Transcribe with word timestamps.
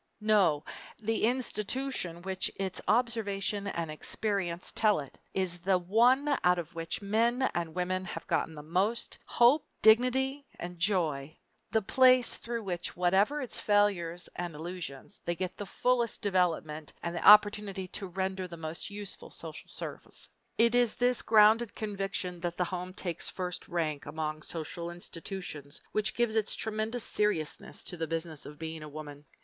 No, 0.19 0.63
to 0.97 1.05
the 1.05 1.25
institution 1.25 2.23
which 2.23 2.51
its 2.55 2.81
observation 2.87 3.67
and 3.67 3.91
experience 3.91 4.71
tell 4.71 4.99
it, 4.99 5.19
is 5.35 5.59
the 5.59 5.77
one 5.77 6.39
out 6.43 6.57
of 6.57 6.73
which 6.73 7.03
men 7.03 7.43
and 7.53 7.75
women 7.75 8.03
have 8.05 8.25
gotten 8.25 8.55
the 8.55 8.63
most 8.63 9.19
hope, 9.27 9.63
dignity, 9.83 10.43
and 10.57 10.79
joy, 10.79 11.37
the 11.69 11.83
place 11.83 12.33
through 12.35 12.63
which, 12.63 12.95
whatever 12.97 13.41
its 13.41 13.59
failures 13.59 14.27
and 14.35 14.55
illusions, 14.55 15.21
they 15.23 15.35
get 15.35 15.55
the 15.55 15.67
fullest 15.67 16.23
development 16.23 16.93
and 17.03 17.15
the 17.15 17.23
opportunity 17.23 17.87
to 17.89 18.07
render 18.07 18.47
the 18.47 18.57
most 18.57 18.89
useful 18.89 19.29
social 19.29 19.69
service. 19.69 20.27
It 20.57 20.73
is 20.73 20.95
this 20.95 21.21
grounded 21.21 21.75
conviction 21.75 22.39
that 22.39 22.57
the 22.57 22.63
home 22.65 22.95
takes 22.95 23.29
first 23.29 23.67
rank 23.67 24.07
among 24.07 24.41
social 24.41 24.89
institutions 24.89 25.79
which 25.91 26.15
gives 26.15 26.35
its 26.35 26.55
tremendous 26.55 27.03
seriousness 27.03 27.83
to 27.83 27.97
the 27.97 28.07
Business 28.07 28.47
of 28.47 28.57
Being 28.57 28.81
a 28.81 28.89
Woman. 28.89 29.25